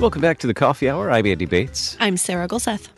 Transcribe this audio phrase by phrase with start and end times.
[0.00, 1.10] Welcome back to the Coffee Hour.
[1.10, 1.98] I'm Andy Bates.
[2.00, 2.88] I'm Sarah Gulseth.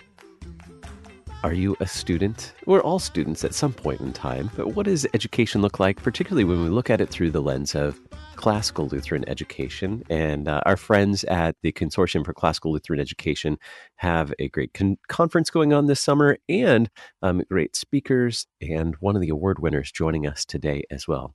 [1.42, 2.52] Are you a student?
[2.64, 6.44] We're all students at some point in time, but what does education look like, particularly
[6.44, 8.00] when we look at it through the lens of
[8.44, 10.02] classical Lutheran education?
[10.10, 13.56] And uh, our friends at the Consortium for Classical Lutheran Education
[13.96, 16.90] have a great con- conference going on this summer and
[17.22, 21.34] um, great speakers, and one of the award winners joining us today as well.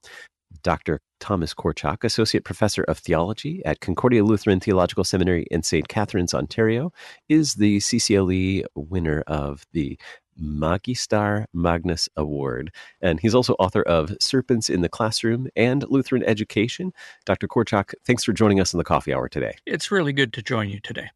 [0.61, 1.01] Dr.
[1.19, 5.87] Thomas Korcok, Associate Professor of Theology at Concordia Lutheran Theological Seminary in St.
[5.87, 6.93] Catharines, Ontario,
[7.27, 9.99] is the CCLE winner of the
[10.39, 12.73] Magister Magnus Award.
[13.01, 16.93] And he's also author of Serpents in the Classroom and Lutheran Education.
[17.25, 17.47] Dr.
[17.47, 19.55] Korcok, thanks for joining us in the coffee hour today.
[19.65, 21.09] It's really good to join you today.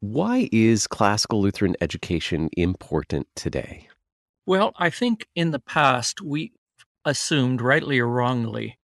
[0.00, 3.88] Why is classical Lutheran education important today?
[4.46, 6.52] Well, I think in the past we
[7.04, 8.78] assumed, rightly or wrongly,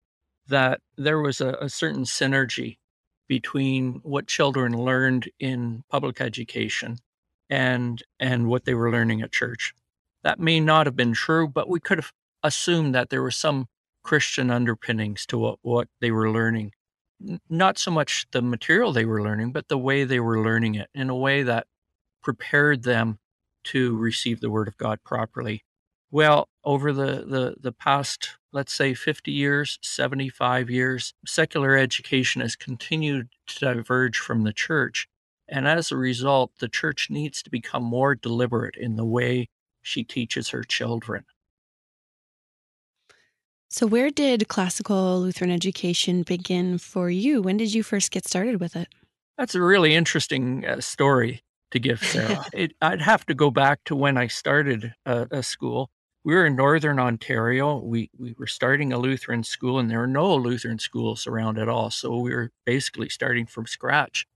[0.46, 2.78] that there was a, a certain synergy
[3.26, 6.98] between what children learned in public education
[7.50, 9.74] and and what they were learning at church.
[10.22, 13.66] That may not have been true, but we could have assumed that there were some
[14.02, 16.72] Christian underpinnings to what, what they were learning.
[17.48, 20.88] Not so much the material they were learning, but the way they were learning it
[20.94, 21.66] in a way that
[22.22, 23.18] prepared them
[23.64, 25.62] to receive the word of God properly.
[26.10, 32.56] Well, over the, the, the past, let's say 50 years, 75 years, secular education has
[32.56, 35.06] continued to diverge from the church.
[35.48, 39.48] And as a result, the church needs to become more deliberate in the way
[39.82, 41.24] she teaches her children.
[43.70, 47.42] So, where did classical Lutheran education begin for you?
[47.42, 48.88] When did you first get started with it?
[49.36, 52.44] That's a really interesting uh, story to give Sarah.
[52.52, 55.90] it, I'd have to go back to when I started uh, a school
[56.28, 57.78] we were in northern Ontario.
[57.78, 61.70] We we were starting a Lutheran school, and there were no Lutheran schools around at
[61.70, 61.90] all.
[61.90, 64.26] So we were basically starting from scratch.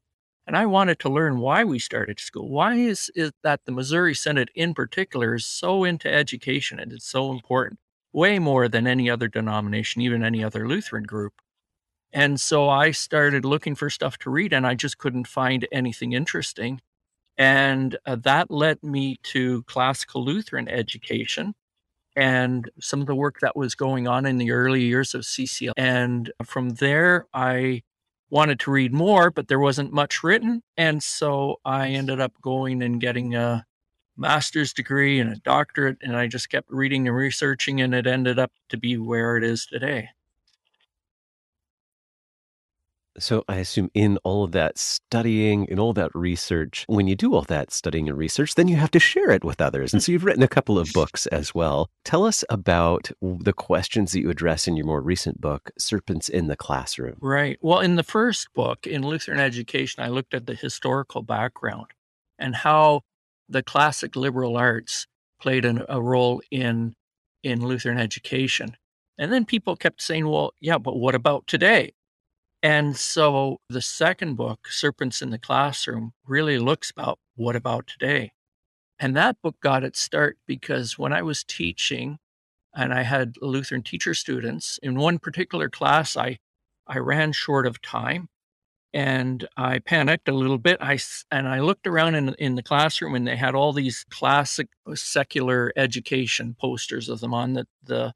[0.46, 2.48] And I wanted to learn why we started school.
[2.48, 7.08] Why is it that the Missouri Synod in particular is so into education and it's
[7.08, 7.78] so important,
[8.12, 11.34] way more than any other denomination, even any other Lutheran group.
[12.12, 16.12] And so I started looking for stuff to read, and I just couldn't find anything
[16.12, 16.80] interesting.
[17.38, 21.54] And uh, that led me to classical Lutheran education
[22.14, 25.72] and some of the work that was going on in the early years of CCL.
[25.78, 27.82] And from there, I
[28.32, 30.62] wanted to read more, but there wasn't much written.
[30.78, 33.66] And so I ended up going and getting a
[34.16, 35.98] master's degree and a doctorate.
[36.00, 39.44] And I just kept reading and researching, and it ended up to be where it
[39.44, 40.08] is today.
[43.18, 47.34] So I assume in all of that studying, in all that research, when you do
[47.34, 49.92] all that studying and research, then you have to share it with others.
[49.92, 51.90] And so you've written a couple of books as well.
[52.04, 56.46] Tell us about the questions that you address in your more recent book, Serpents in
[56.46, 57.16] the Classroom.
[57.20, 57.58] Right.
[57.60, 61.88] Well, in the first book, in Lutheran Education, I looked at the historical background
[62.38, 63.02] and how
[63.48, 65.06] the classic liberal arts
[65.40, 66.94] played an, a role in
[67.42, 68.76] in Lutheran education.
[69.18, 71.92] And then people kept saying, well, yeah, but what about today?
[72.62, 78.32] And so the second book, Serpents in the Classroom, really looks about what about today.
[79.00, 82.18] And that book got its start because when I was teaching
[82.72, 86.38] and I had Lutheran teacher students, in one particular class, I,
[86.86, 88.28] I ran short of time
[88.94, 90.78] and I panicked a little bit.
[90.80, 91.00] I,
[91.32, 94.94] and I looked around in, in the classroom and they had all these classic uh,
[94.94, 98.12] secular education posters of them on the, the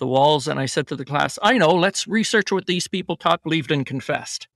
[0.00, 3.16] the walls and I said to the class, I know, let's research what these people
[3.16, 4.48] taught, believed, and confessed.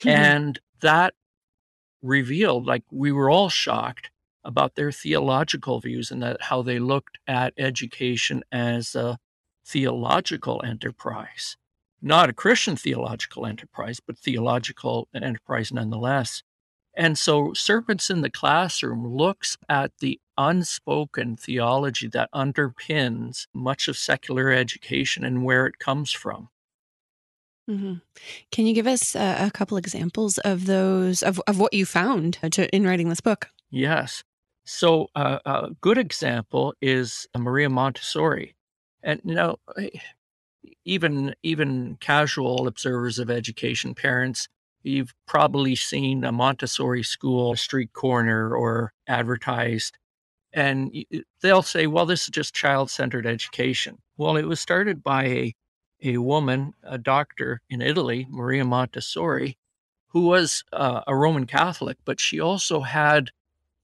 [0.00, 0.08] Mm-hmm.
[0.10, 1.14] And that
[2.02, 4.10] revealed, like, we were all shocked
[4.44, 9.18] about their theological views and that how they looked at education as a
[9.66, 11.56] theological enterprise,
[12.02, 16.42] not a Christian theological enterprise, but theological enterprise nonetheless.
[16.94, 23.96] And so, Serpents in the Classroom looks at the unspoken theology that underpins much of
[23.96, 26.48] secular education and where it comes from.
[27.68, 27.94] Mm-hmm.
[28.50, 32.38] Can you give us a, a, couple examples of those of, of what you found
[32.52, 33.48] to, in writing this book?
[33.70, 34.22] Yes.
[34.66, 38.54] So uh, a good example is Maria Montessori,
[39.02, 39.56] and you know,
[40.84, 44.48] even even casual observers of education, parents
[44.84, 49.96] You've probably seen a Montessori school, a street corner, or advertised.
[50.54, 50.94] And
[51.42, 53.98] they'll say, well, this is just child centered education.
[54.16, 55.54] Well, it was started by a,
[56.02, 59.58] a woman, a doctor in Italy, Maria Montessori,
[60.08, 63.32] who was uh, a Roman Catholic, but she also had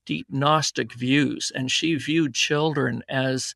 [0.07, 3.55] deep Gnostic views, and she viewed children as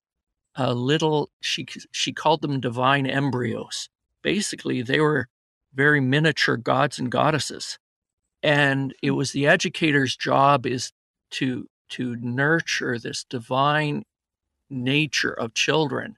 [0.57, 3.89] a little she she called them divine embryos.
[4.23, 5.29] Basically, they were
[5.73, 7.79] very miniature gods and goddesses.
[8.43, 10.93] And it was the educator's job is
[11.33, 14.05] to to nurture this divine
[14.71, 16.17] nature of children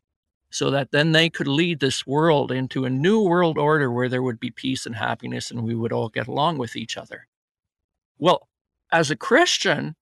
[0.51, 4.23] so that then they could lead this world into a new world order where there
[4.23, 7.27] would be peace and happiness and we would all get along with each other.
[8.19, 8.49] Well,
[8.93, 9.97] as a Christian,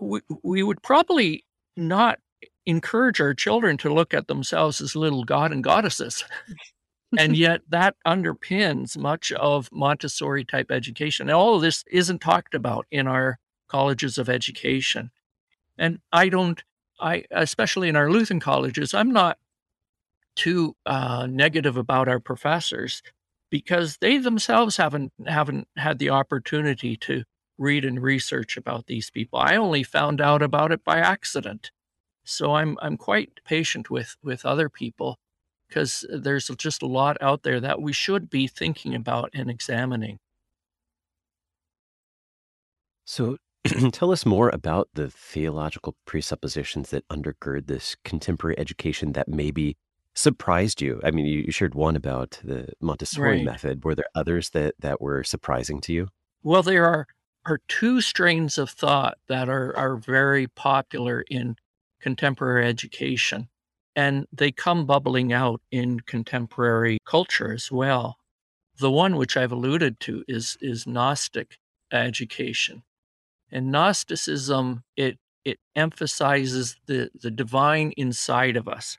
[0.00, 1.44] we, we would probably
[1.76, 2.18] not
[2.66, 6.24] encourage our children to look at themselves as little god and goddesses.
[7.18, 11.28] and yet that underpins much of Montessori type education.
[11.28, 13.38] And all of this isn't talked about in our
[13.70, 15.10] colleges of education.
[15.78, 16.62] And I don't,
[17.00, 19.38] I, especially in our Lutheran colleges, I'm not
[20.36, 23.02] too uh, negative about our professors
[23.50, 27.24] because they themselves haven't haven't had the opportunity to
[27.58, 29.38] read and research about these people.
[29.38, 31.70] I only found out about it by accident.
[32.24, 35.18] So I'm I'm quite patient with with other people
[35.68, 40.18] because there's just a lot out there that we should be thinking about and examining.
[43.04, 43.36] So
[43.92, 49.76] tell us more about the theological presuppositions that undergird this contemporary education that maybe
[50.14, 51.00] surprised you.
[51.04, 53.44] I mean, you, you shared one about the Montessori Right.
[53.44, 53.84] method.
[53.84, 56.08] Were there others that that were surprising to you?
[56.42, 57.06] Well, there are
[57.46, 61.56] are two strains of thought that are are very popular in
[62.00, 63.48] contemporary education,
[63.94, 68.16] and they come bubbling out in contemporary culture as well.
[68.78, 71.58] The one which I've alluded to is is Gnostic
[71.92, 72.82] education,
[73.52, 78.98] and Gnosticism it it emphasizes the the divine inside of us.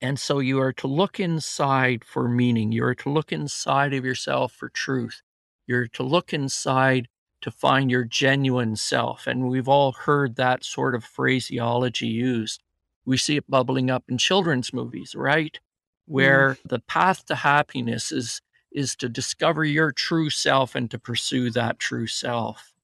[0.00, 2.70] And so you are to look inside for meaning.
[2.70, 5.22] You are to look inside of yourself for truth.
[5.66, 7.08] You're to look inside
[7.40, 9.26] to find your genuine self.
[9.26, 12.62] And we've all heard that sort of phraseology used.
[13.04, 15.54] We see it bubbling up in children's movies, right?
[15.54, 16.12] Mm.
[16.12, 18.40] Where the path to happiness is
[18.72, 22.74] is to discover your true self and to pursue that true self.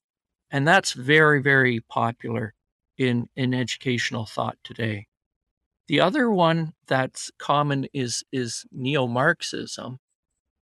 [0.52, 2.52] And that's very, very popular
[2.98, 5.06] in, in educational thought today.
[5.88, 9.98] The other one that's common is is neo-Marxism,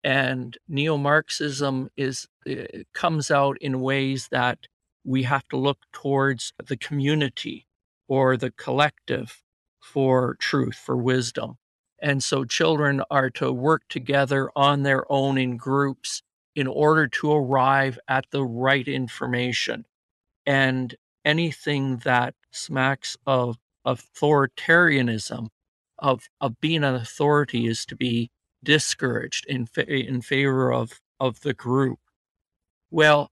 [0.03, 4.67] and neo-Marxism is eh, comes out in ways that
[5.03, 7.67] we have to look towards the community
[8.07, 9.41] or the collective
[9.81, 11.57] for truth, for wisdom.
[12.01, 16.23] And so children are to work together on their own in groups
[16.55, 19.85] in order to arrive at the right information.
[20.45, 25.47] And anything that smacks of authoritarianism,
[25.99, 28.31] of, of being an authority, is to be
[28.63, 31.99] discouraged in, fa- in favor of, of the group.
[32.89, 33.31] Well,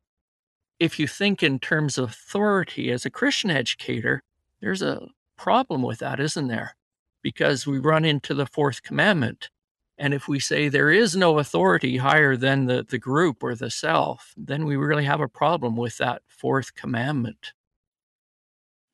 [0.80, 4.24] if you think in terms of authority as a Christian educator,
[4.62, 6.75] there's a problem with that, isn't there?
[7.21, 9.50] Because we run into the fourth commandment.
[9.99, 13.69] And if we say there is no authority higher than the, the group or the
[13.69, 17.53] self, then we really have a problem with that fourth commandment.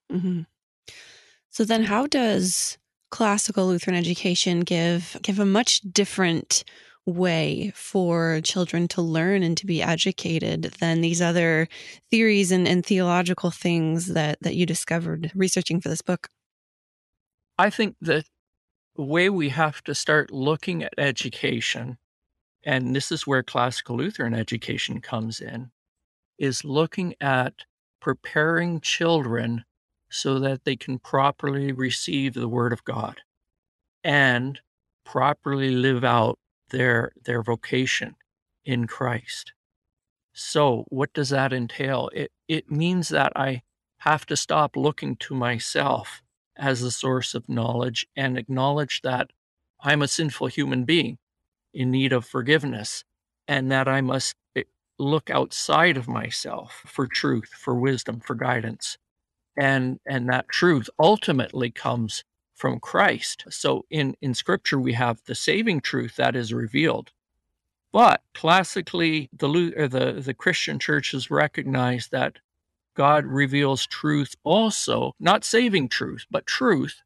[0.10, 0.42] hmm
[1.50, 2.78] So then, how does
[3.12, 6.64] classical Lutheran education give give a much different
[7.06, 11.68] way for children to learn and to be educated than these other
[12.10, 16.30] theories and, and theological things that that you discovered researching for this book?
[17.58, 18.26] I think that
[19.04, 21.98] way we have to start looking at education,
[22.64, 25.72] and this is where classical Lutheran education comes in,
[26.38, 27.66] is looking at
[28.02, 29.66] preparing children
[30.10, 33.22] so that they can properly receive the Word of God
[34.04, 34.60] and
[35.04, 38.16] properly live out their their vocation
[38.64, 39.54] in Christ.
[40.34, 42.10] So, what does that entail?
[42.14, 43.64] It it means that I
[44.00, 46.22] have to stop looking to myself
[46.58, 49.32] as the source of knowledge and acknowledge that
[49.82, 51.18] I'm a sinful human being
[51.74, 53.04] in need of forgiveness
[53.48, 54.64] and that I must eh,
[54.98, 58.98] look outside of myself for truth, for wisdom, for guidance.
[59.58, 62.24] And and that truth ultimately comes
[62.56, 63.46] from Christ.
[63.50, 67.12] So in in scripture we have the saving truth that is revealed.
[67.92, 72.40] But classically the the the Christian church has recognized that
[72.96, 77.02] God reveals truth also, not saving truth, but truth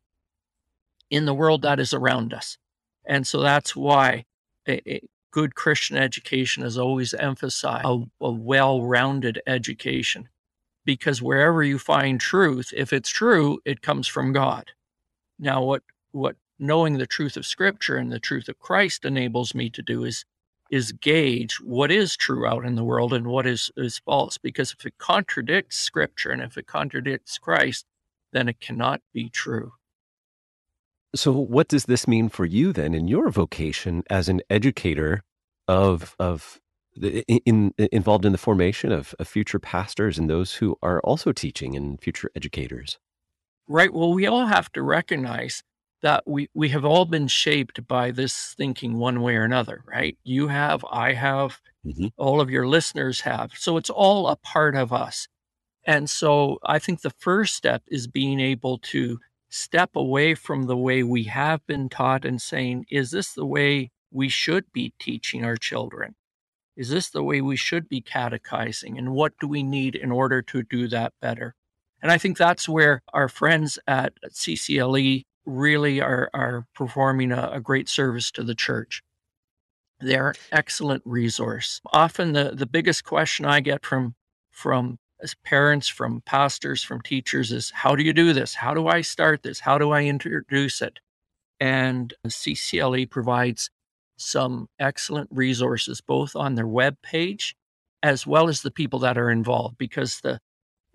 [1.10, 2.58] in the world that is around us.
[3.05, 4.25] And so that's why
[4.67, 10.29] a, a good Christian education has always emphasized a, a well rounded education.
[10.86, 14.72] Because wherever you find truth, if it's true, it comes from God.
[15.38, 19.69] Now, what, what knowing the truth of Scripture and the truth of Christ enables me
[19.72, 20.25] to do is
[20.70, 24.38] is gauge what is true out in the world and what is, is false.
[24.38, 27.86] Because if it contradicts scripture and if it contradicts Christ,
[28.32, 29.74] then it cannot be true.
[31.16, 35.24] So, what does this mean for you then in your vocation as an educator
[35.68, 36.60] of of
[36.96, 41.32] in, in involved in the formation of, of future pastors and those who are also
[41.32, 43.00] teaching and future educators?
[43.68, 43.92] Right.
[43.92, 45.64] Well, we all have to recognize
[46.01, 50.18] that we, we have all been shaped by this thinking one way or another, right?
[50.24, 52.08] You have, I have, mm-hmm.
[52.18, 53.51] all of your listeners have.
[53.56, 55.27] So it's all a part of us.
[55.84, 60.77] And so I think the first step is being able to step away from the
[60.77, 65.44] way we have been taught and saying, is this the way we should be teaching
[65.44, 66.15] our children?
[66.75, 68.98] Is this the way we should be catechizing?
[68.98, 71.56] And what do we need in order to do that better?
[72.01, 77.60] And I think that's where our friends at CCLE really are, are performing a, a
[77.60, 79.01] great service to the church.
[80.00, 81.82] They're an excellent resource.
[81.91, 84.15] Often the, the biggest question I get from
[84.51, 88.56] from as parents, from pastors, from teachers is how do you do this?
[88.56, 89.60] How do I start this?
[89.60, 91.00] How do I introduce it?
[91.60, 93.70] And CCLE provides
[94.18, 97.56] some excellent resources both on their web page
[98.01, 100.39] as well as the people that are involved because the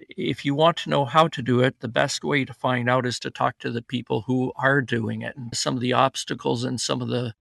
[0.08, 3.06] if you want to know how to do it, the best way to find out
[3.06, 6.64] is to talk to the people who are doing it and some of the obstacles
[6.64, 7.34] and some of the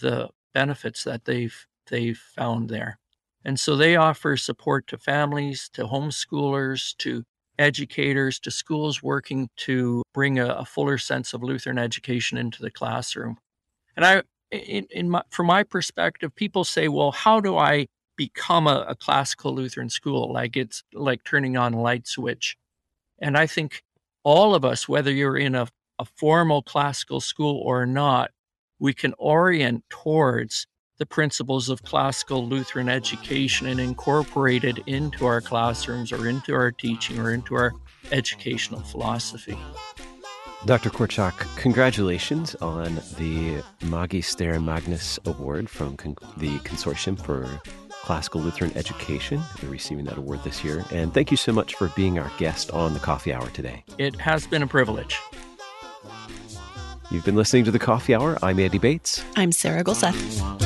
[0.00, 2.98] the benefits that they've they've found there.
[3.44, 7.24] And so they offer support to families, to homeschoolers, to
[7.58, 12.70] educators, to schools working to bring a, a fuller sense of Lutheran education into the
[12.70, 13.38] classroom.
[13.96, 18.66] And I in, in my, from my perspective, people say, well, how do I become
[18.66, 20.32] a, a classical Lutheran school.
[20.32, 22.56] Like it's like turning on a light switch.
[23.20, 23.82] And I think
[24.24, 25.68] all of us, whether you're in a,
[25.98, 28.30] a formal classical school or not,
[28.78, 30.66] we can orient towards
[30.98, 36.72] the principles of classical Lutheran education and incorporate it into our classrooms or into our
[36.72, 37.72] teaching or into our
[38.12, 39.58] educational philosophy.
[40.64, 40.90] Dr.
[40.90, 47.60] Korcok, congratulations on the Magister Magnus Award from con- the Consortium for
[48.06, 49.42] Classical Lutheran Education.
[49.60, 50.84] You're receiving that award this year.
[50.92, 53.82] And thank you so much for being our guest on the Coffee Hour today.
[53.98, 55.18] It has been a privilege.
[57.10, 58.38] You've been listening to the Coffee Hour.
[58.44, 59.24] I'm Andy Bates.
[59.34, 60.65] I'm Sarah Gulseth.